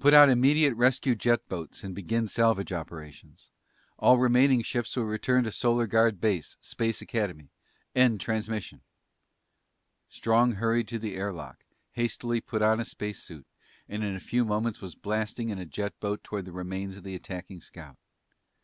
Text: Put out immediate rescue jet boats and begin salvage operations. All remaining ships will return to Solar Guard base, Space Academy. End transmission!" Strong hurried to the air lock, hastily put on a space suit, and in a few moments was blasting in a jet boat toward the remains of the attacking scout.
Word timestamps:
Put 0.00 0.12
out 0.12 0.28
immediate 0.28 0.74
rescue 0.74 1.14
jet 1.14 1.48
boats 1.48 1.84
and 1.84 1.94
begin 1.94 2.26
salvage 2.26 2.72
operations. 2.72 3.52
All 3.96 4.18
remaining 4.18 4.60
ships 4.62 4.96
will 4.96 5.04
return 5.04 5.44
to 5.44 5.52
Solar 5.52 5.86
Guard 5.86 6.20
base, 6.20 6.56
Space 6.60 7.00
Academy. 7.00 7.52
End 7.94 8.20
transmission!" 8.20 8.80
Strong 10.08 10.54
hurried 10.54 10.88
to 10.88 10.98
the 10.98 11.14
air 11.14 11.32
lock, 11.32 11.62
hastily 11.92 12.40
put 12.40 12.60
on 12.60 12.80
a 12.80 12.84
space 12.84 13.22
suit, 13.22 13.46
and 13.88 14.02
in 14.02 14.16
a 14.16 14.18
few 14.18 14.44
moments 14.44 14.80
was 14.82 14.96
blasting 14.96 15.50
in 15.50 15.60
a 15.60 15.64
jet 15.64 15.94
boat 16.00 16.24
toward 16.24 16.44
the 16.46 16.50
remains 16.52 16.96
of 16.96 17.04
the 17.04 17.14
attacking 17.14 17.60
scout. 17.60 17.98